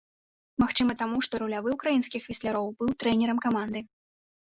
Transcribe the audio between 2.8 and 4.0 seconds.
быў трэнерам каманды.